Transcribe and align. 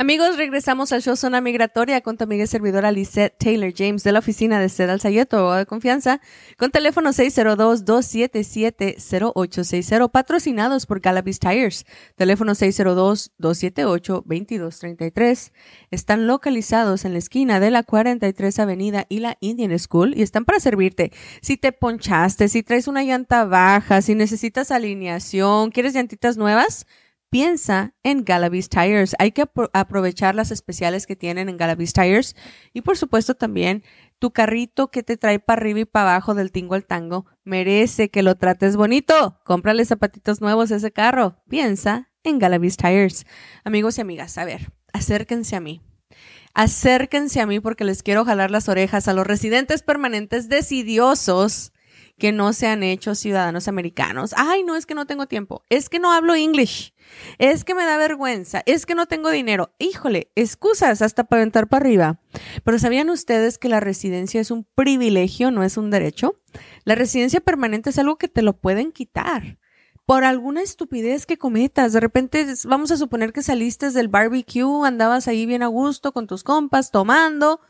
Amigos, 0.00 0.36
regresamos 0.36 0.92
al 0.92 1.02
show 1.02 1.16
Zona 1.16 1.40
Migratoria 1.40 2.02
con 2.02 2.16
tu 2.16 2.22
amiga 2.22 2.44
y 2.44 2.46
servidora 2.46 2.92
Lisette 2.92 3.36
Taylor 3.36 3.72
James 3.76 4.04
de 4.04 4.12
la 4.12 4.20
oficina 4.20 4.60
de 4.60 4.68
Sedal 4.68 5.00
Sayeto 5.00 5.52
de 5.52 5.66
confianza 5.66 6.20
con 6.56 6.70
teléfono 6.70 7.10
602-277-0860 7.10 10.08
patrocinados 10.12 10.86
por 10.86 11.00
Galabis 11.00 11.40
Tires. 11.40 11.84
Teléfono 12.14 12.52
602-278-2233. 12.52 15.50
Están 15.90 16.28
localizados 16.28 17.04
en 17.04 17.14
la 17.14 17.18
esquina 17.18 17.58
de 17.58 17.72
la 17.72 17.82
43 17.82 18.56
Avenida 18.60 19.04
y 19.08 19.18
la 19.18 19.36
Indian 19.40 19.76
School 19.80 20.16
y 20.16 20.22
están 20.22 20.44
para 20.44 20.60
servirte. 20.60 21.10
Si 21.42 21.56
te 21.56 21.72
ponchaste, 21.72 22.46
si 22.46 22.62
traes 22.62 22.86
una 22.86 23.02
llanta 23.02 23.46
baja, 23.46 24.00
si 24.00 24.14
necesitas 24.14 24.70
alineación, 24.70 25.72
quieres 25.72 25.94
llantitas 25.94 26.36
nuevas, 26.36 26.86
piensa 27.30 27.94
en 28.02 28.24
Galavis 28.24 28.68
Tires. 28.68 29.14
Hay 29.18 29.32
que 29.32 29.44
aprovechar 29.72 30.34
las 30.34 30.50
especiales 30.50 31.06
que 31.06 31.16
tienen 31.16 31.48
en 31.48 31.56
Galavis 31.56 31.92
Tires 31.92 32.36
y 32.72 32.82
por 32.82 32.96
supuesto 32.96 33.34
también 33.34 33.82
tu 34.18 34.32
carrito 34.32 34.90
que 34.90 35.02
te 35.02 35.16
trae 35.16 35.38
para 35.38 35.60
arriba 35.60 35.80
y 35.80 35.84
para 35.84 36.10
abajo 36.10 36.34
del 36.34 36.52
tingo 36.52 36.74
al 36.74 36.86
tango 36.86 37.26
merece 37.44 38.10
que 38.10 38.22
lo 38.22 38.36
trates 38.36 38.76
bonito. 38.76 39.40
Cómprale 39.44 39.84
zapatitos 39.84 40.40
nuevos 40.40 40.70
ese 40.70 40.90
carro. 40.90 41.36
Piensa 41.48 42.10
en 42.24 42.38
Galavis 42.38 42.76
Tires. 42.76 43.26
Amigos 43.64 43.98
y 43.98 44.00
amigas, 44.00 44.38
a 44.38 44.44
ver, 44.44 44.72
acérquense 44.92 45.56
a 45.56 45.60
mí. 45.60 45.82
Acérquense 46.54 47.40
a 47.40 47.46
mí 47.46 47.60
porque 47.60 47.84
les 47.84 48.02
quiero 48.02 48.24
jalar 48.24 48.50
las 48.50 48.68
orejas 48.68 49.06
a 49.06 49.12
los 49.12 49.26
residentes 49.26 49.82
permanentes 49.82 50.48
decidiosos 50.48 51.72
que 52.18 52.32
no 52.32 52.52
se 52.52 52.66
han 52.66 52.82
hecho 52.82 53.14
ciudadanos 53.14 53.68
americanos. 53.68 54.34
Ay, 54.36 54.62
no, 54.64 54.76
es 54.76 54.86
que 54.86 54.94
no 54.94 55.06
tengo 55.06 55.26
tiempo. 55.26 55.64
Es 55.70 55.88
que 55.88 55.98
no 55.98 56.12
hablo 56.12 56.34
English. 56.34 56.92
Es 57.38 57.64
que 57.64 57.74
me 57.74 57.84
da 57.84 57.96
vergüenza. 57.96 58.62
Es 58.66 58.84
que 58.84 58.94
no 58.94 59.06
tengo 59.06 59.30
dinero. 59.30 59.72
Híjole, 59.78 60.30
excusas 60.34 61.00
hasta 61.00 61.24
para 61.24 61.42
aventar 61.42 61.68
para 61.68 61.84
arriba. 61.84 62.20
Pero 62.64 62.78
¿sabían 62.78 63.08
ustedes 63.10 63.58
que 63.58 63.68
la 63.68 63.80
residencia 63.80 64.40
es 64.40 64.50
un 64.50 64.66
privilegio, 64.74 65.50
no 65.50 65.62
es 65.62 65.76
un 65.76 65.90
derecho? 65.90 66.40
La 66.84 66.94
residencia 66.94 67.40
permanente 67.40 67.90
es 67.90 67.98
algo 67.98 68.16
que 68.16 68.28
te 68.28 68.42
lo 68.42 68.58
pueden 68.58 68.92
quitar 68.92 69.58
por 70.08 70.24
alguna 70.24 70.62
estupidez 70.62 71.26
que 71.26 71.36
cometas. 71.36 71.92
De 71.92 72.00
repente, 72.00 72.46
vamos 72.64 72.90
a 72.90 72.96
suponer 72.96 73.34
que 73.34 73.42
saliste 73.42 73.90
del 73.90 74.08
barbecue, 74.08 74.86
andabas 74.86 75.28
ahí 75.28 75.44
bien 75.44 75.62
a 75.62 75.66
gusto 75.66 76.12
con 76.12 76.26
tus 76.26 76.42
compas, 76.44 76.90
tomando, 76.90 77.60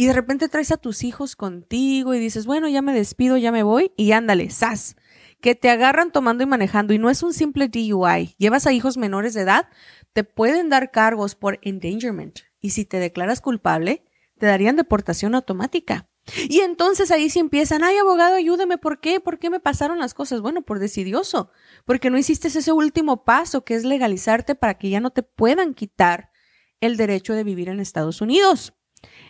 y 0.00 0.06
de 0.06 0.14
repente 0.14 0.48
traes 0.48 0.72
a 0.72 0.78
tus 0.78 1.04
hijos 1.04 1.36
contigo 1.36 2.14
y 2.14 2.18
dices, 2.18 2.46
bueno, 2.46 2.66
ya 2.68 2.80
me 2.80 2.94
despido, 2.94 3.36
ya 3.36 3.52
me 3.52 3.62
voy 3.62 3.92
y 3.98 4.12
ándale, 4.12 4.48
sas, 4.48 4.96
que 5.42 5.54
te 5.54 5.68
agarran 5.68 6.10
tomando 6.10 6.42
y 6.42 6.46
manejando 6.46 6.94
y 6.94 6.98
no 6.98 7.10
es 7.10 7.22
un 7.22 7.34
simple 7.34 7.68
DUI, 7.68 8.34
llevas 8.38 8.66
a 8.66 8.72
hijos 8.72 8.96
menores 8.96 9.34
de 9.34 9.42
edad, 9.42 9.68
te 10.14 10.24
pueden 10.24 10.70
dar 10.70 10.90
cargos 10.90 11.34
por 11.34 11.58
endangerment 11.60 12.38
y 12.62 12.70
si 12.70 12.86
te 12.86 12.96
declaras 12.96 13.42
culpable, 13.42 14.02
te 14.38 14.46
darían 14.46 14.76
deportación 14.76 15.34
automática. 15.34 16.08
Y 16.48 16.60
entonces 16.60 17.10
ahí 17.10 17.28
sí 17.28 17.38
empiezan, 17.38 17.84
ay 17.84 17.98
abogado, 17.98 18.36
ayúdame, 18.36 18.78
¿por 18.78 19.00
qué? 19.00 19.20
¿Por 19.20 19.38
qué 19.38 19.50
me 19.50 19.60
pasaron 19.60 19.98
las 19.98 20.14
cosas? 20.14 20.40
Bueno, 20.40 20.62
por 20.62 20.78
decidioso, 20.78 21.50
porque 21.84 22.08
no 22.08 22.16
hiciste 22.16 22.48
ese 22.48 22.72
último 22.72 23.24
paso 23.24 23.66
que 23.66 23.74
es 23.74 23.84
legalizarte 23.84 24.54
para 24.54 24.78
que 24.78 24.88
ya 24.88 25.00
no 25.00 25.10
te 25.10 25.22
puedan 25.22 25.74
quitar 25.74 26.30
el 26.80 26.96
derecho 26.96 27.34
de 27.34 27.44
vivir 27.44 27.68
en 27.68 27.80
Estados 27.80 28.22
Unidos. 28.22 28.72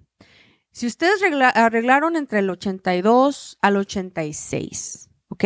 si 0.71 0.85
ustedes 0.85 1.21
arreglaron 1.55 2.15
entre 2.15 2.39
el 2.39 2.49
82 2.49 3.57
al 3.61 3.77
86, 3.77 5.09
¿ok? 5.29 5.45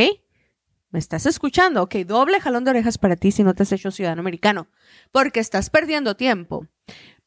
¿Me 0.90 1.00
estás 1.00 1.26
escuchando? 1.26 1.84
Ok, 1.84 1.96
doble 2.06 2.42
jalón 2.42 2.66
de 2.66 2.72
orejas 2.72 2.98
para 2.98 3.16
ti 3.16 3.32
si 3.32 3.44
no 3.44 3.54
te 3.54 3.64
has 3.64 3.72
hecho 3.72 3.92
ciudadano 3.92 4.20
americano, 4.20 4.68
porque 5.14 5.40
estás 5.40 5.70
perdiendo 5.70 6.18
tiempo. 6.18 6.68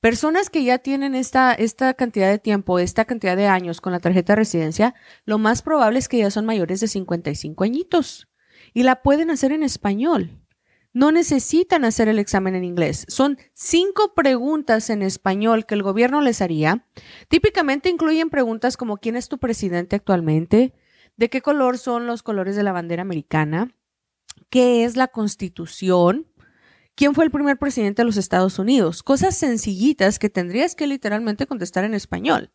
Personas 0.04 0.50
que 0.50 0.62
ya 0.62 0.76
tienen 0.76 1.14
esta, 1.14 1.54
esta 1.54 1.94
cantidad 1.94 2.28
de 2.28 2.38
tiempo, 2.38 2.78
esta 2.78 3.06
cantidad 3.06 3.38
de 3.38 3.46
años 3.46 3.80
con 3.80 3.94
la 3.94 4.00
tarjeta 4.00 4.34
de 4.34 4.36
residencia, 4.36 4.94
lo 5.24 5.38
más 5.38 5.62
probable 5.62 5.98
es 5.98 6.10
que 6.10 6.18
ya 6.18 6.30
son 6.30 6.44
mayores 6.44 6.80
de 6.80 6.88
55 6.88 7.64
añitos 7.64 8.28
y 8.74 8.82
la 8.82 9.00
pueden 9.00 9.30
hacer 9.30 9.50
en 9.50 9.62
español. 9.62 10.42
No 10.92 11.10
necesitan 11.10 11.86
hacer 11.86 12.08
el 12.08 12.18
examen 12.18 12.54
en 12.54 12.64
inglés. 12.64 13.06
Son 13.08 13.38
cinco 13.54 14.12
preguntas 14.12 14.90
en 14.90 15.00
español 15.00 15.64
que 15.64 15.74
el 15.74 15.82
gobierno 15.82 16.20
les 16.20 16.42
haría. 16.42 16.84
Típicamente 17.28 17.88
incluyen 17.88 18.28
preguntas 18.28 18.76
como 18.76 18.98
¿quién 18.98 19.16
es 19.16 19.30
tu 19.30 19.38
presidente 19.38 19.96
actualmente? 19.96 20.74
¿De 21.16 21.30
qué 21.30 21.40
color 21.40 21.78
son 21.78 22.06
los 22.06 22.22
colores 22.22 22.56
de 22.56 22.62
la 22.62 22.72
bandera 22.72 23.00
americana? 23.00 23.74
¿Qué 24.50 24.84
es 24.84 24.98
la 24.98 25.08
constitución? 25.08 26.26
¿Quién 26.96 27.14
fue 27.14 27.24
el 27.24 27.30
primer 27.30 27.58
presidente 27.58 28.02
de 28.02 28.06
los 28.06 28.16
Estados 28.16 28.58
Unidos? 28.58 29.02
Cosas 29.02 29.36
sencillitas 29.36 30.18
que 30.18 30.30
tendrías 30.30 30.76
que 30.76 30.86
literalmente 30.86 31.46
contestar 31.46 31.84
en 31.84 31.94
español. 31.94 32.52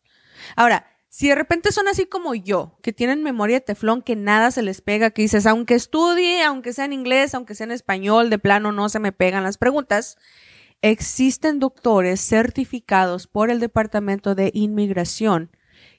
Ahora, 0.56 0.86
si 1.10 1.28
de 1.28 1.34
repente 1.34 1.72
son 1.72 1.88
así 1.88 2.06
como 2.06 2.34
yo, 2.34 2.78
que 2.82 2.92
tienen 2.92 3.22
memoria 3.22 3.56
de 3.56 3.62
teflón, 3.62 4.00
que 4.00 4.16
nada 4.16 4.50
se 4.50 4.62
les 4.62 4.80
pega, 4.80 5.10
que 5.10 5.22
dices, 5.22 5.44
aunque 5.44 5.74
estudie, 5.74 6.42
aunque 6.42 6.72
sea 6.72 6.86
en 6.86 6.92
inglés, 6.92 7.34
aunque 7.34 7.54
sea 7.54 7.64
en 7.64 7.72
español, 7.72 8.30
de 8.30 8.38
plano 8.38 8.72
no 8.72 8.88
se 8.88 9.00
me 9.00 9.12
pegan 9.12 9.42
las 9.42 9.58
preguntas, 9.58 10.16
existen 10.82 11.58
doctores 11.58 12.20
certificados 12.20 13.26
por 13.26 13.50
el 13.50 13.60
Departamento 13.60 14.34
de 14.34 14.50
Inmigración 14.54 15.50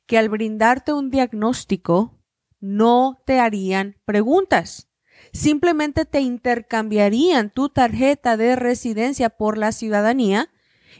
que 0.08 0.18
al 0.18 0.30
brindarte 0.30 0.94
un 0.94 1.10
diagnóstico 1.10 2.18
no 2.60 3.22
te 3.26 3.40
harían 3.40 3.98
preguntas. 4.06 4.91
Simplemente 5.34 6.06
te 6.06 6.20
intercambiarían 6.20 7.50
tu 7.50 7.70
tarjeta 7.70 8.38
de 8.38 8.56
residencia 8.56 9.30
por 9.30 9.58
la 9.58 9.72
ciudadanía 9.72 10.50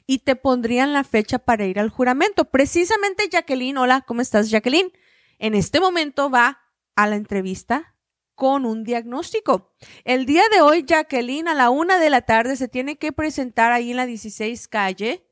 y 0.08 0.20
te 0.20 0.36
pondrían 0.36 0.94
la 0.94 1.04
fecha 1.04 1.40
para 1.40 1.66
ir 1.66 1.80
al 1.80 1.90
juramento. 1.90 2.46
Precisamente 2.46 3.30
Jacqueline, 3.30 3.78
hola, 3.78 4.02
¿cómo 4.02 4.22
estás 4.22 4.50
Jacqueline? 4.50 4.92
En 5.40 5.56
este 5.56 5.80
momento 5.80 6.30
va 6.30 6.62
a 6.96 7.08
la 7.08 7.16
entrevista 7.16 7.96
con 8.36 8.66
un 8.66 8.84
diagnóstico. 8.84 9.76
El 10.04 10.26
día 10.26 10.44
de 10.52 10.62
hoy, 10.62 10.84
Jacqueline, 10.88 11.48
a 11.48 11.54
la 11.54 11.70
una 11.70 12.00
de 12.00 12.10
la 12.10 12.22
tarde, 12.22 12.56
se 12.56 12.68
tiene 12.68 12.98
que 12.98 13.12
presentar 13.12 13.72
ahí 13.72 13.92
en 13.92 13.98
la 13.98 14.06
16 14.06 14.68
calle 14.68 15.28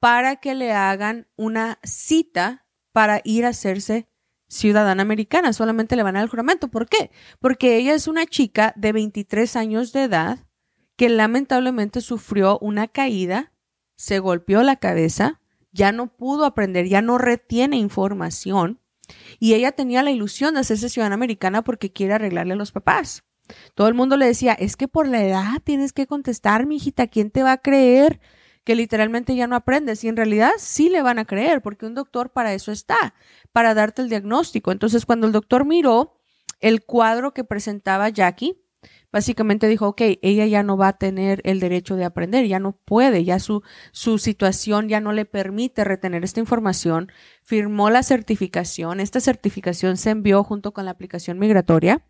para 0.00 0.36
que 0.36 0.54
le 0.54 0.72
hagan 0.72 1.28
una 1.36 1.78
cita 1.82 2.66
para 2.92 3.20
ir 3.24 3.46
a 3.46 3.50
hacerse 3.50 4.08
ciudadana 4.52 5.02
americana. 5.02 5.52
Solamente 5.52 5.96
le 5.96 6.02
van 6.02 6.16
al 6.16 6.28
juramento. 6.28 6.68
¿Por 6.68 6.88
qué? 6.88 7.10
Porque 7.40 7.76
ella 7.76 7.94
es 7.94 8.06
una 8.06 8.26
chica 8.26 8.72
de 8.76 8.92
23 8.92 9.56
años 9.56 9.92
de 9.92 10.04
edad 10.04 10.38
que 10.96 11.08
lamentablemente 11.08 12.00
sufrió 12.00 12.58
una 12.60 12.86
caída 12.86 13.52
se 14.02 14.18
golpeó 14.18 14.64
la 14.64 14.76
cabeza, 14.76 15.40
ya 15.70 15.92
no 15.92 16.08
pudo 16.08 16.44
aprender, 16.44 16.88
ya 16.88 17.02
no 17.02 17.18
retiene 17.18 17.76
información 17.76 18.80
y 19.38 19.54
ella 19.54 19.70
tenía 19.70 20.02
la 20.02 20.10
ilusión 20.10 20.54
de 20.54 20.60
hacerse 20.60 20.88
ciudadana 20.88 21.14
americana 21.14 21.62
porque 21.62 21.92
quiere 21.92 22.14
arreglarle 22.14 22.54
a 22.54 22.56
los 22.56 22.72
papás. 22.72 23.22
Todo 23.76 23.86
el 23.86 23.94
mundo 23.94 24.16
le 24.16 24.26
decía, 24.26 24.54
es 24.54 24.76
que 24.76 24.88
por 24.88 25.06
la 25.06 25.22
edad 25.22 25.62
tienes 25.62 25.92
que 25.92 26.08
contestar, 26.08 26.66
mi 26.66 26.76
hijita, 26.76 27.06
¿quién 27.06 27.30
te 27.30 27.44
va 27.44 27.52
a 27.52 27.58
creer? 27.58 28.18
Que 28.64 28.76
literalmente 28.76 29.34
ya 29.34 29.46
no 29.46 29.56
aprendes 29.56 30.04
y 30.04 30.08
en 30.08 30.16
realidad 30.16 30.52
sí 30.58 30.88
le 30.88 31.02
van 31.02 31.18
a 31.18 31.24
creer 31.24 31.62
porque 31.62 31.86
un 31.86 31.94
doctor 31.94 32.30
para 32.30 32.54
eso 32.54 32.72
está, 32.72 33.14
para 33.52 33.74
darte 33.74 34.02
el 34.02 34.08
diagnóstico. 34.08 34.72
Entonces, 34.72 35.06
cuando 35.06 35.26
el 35.26 35.32
doctor 35.32 35.64
miró 35.64 36.20
el 36.60 36.84
cuadro 36.84 37.34
que 37.34 37.44
presentaba 37.44 38.08
Jackie, 38.08 38.62
básicamente 39.12 39.68
dijo, 39.68 39.88
ok, 39.88 40.00
ella 40.22 40.46
ya 40.46 40.62
no 40.62 40.76
va 40.76 40.88
a 40.88 40.98
tener 40.98 41.42
el 41.44 41.60
derecho 41.60 41.96
de 41.96 42.04
aprender, 42.04 42.46
ya 42.46 42.58
no 42.58 42.72
puede, 42.72 43.24
ya 43.24 43.38
su, 43.38 43.62
su 43.92 44.18
situación 44.18 44.88
ya 44.88 45.00
no 45.00 45.12
le 45.12 45.26
permite 45.26 45.84
retener 45.84 46.24
esta 46.24 46.40
información, 46.40 47.12
firmó 47.42 47.90
la 47.90 48.02
certificación, 48.02 49.00
esta 49.00 49.20
certificación 49.20 49.98
se 49.98 50.10
envió 50.10 50.42
junto 50.42 50.72
con 50.72 50.86
la 50.86 50.92
aplicación 50.92 51.38
migratoria, 51.38 52.02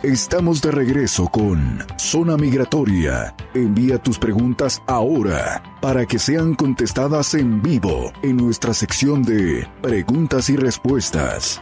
Estamos 0.04 0.62
de 0.62 0.72
regreso 0.72 1.30
con 1.30 1.80
Zona 1.98 2.36
Migratoria. 2.36 3.34
Envía 3.54 3.98
tus 3.98 4.20
preguntas 4.20 4.82
ahora 4.86 5.64
para 5.82 6.06
que 6.06 6.20
sean 6.20 6.56
contestadas 6.56 7.34
en 7.36 7.62
vivo 7.62 8.12
en 8.22 8.36
nuestra 8.36 8.74
sección 8.74 9.24
de 9.24 9.66
preguntas 9.82 10.50
y 10.50 10.58
respuestas. 10.58 11.62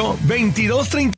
2230 0.00 1.10